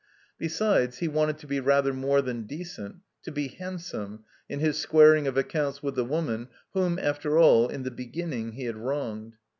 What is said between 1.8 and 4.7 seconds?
more than decent, to be handsome, in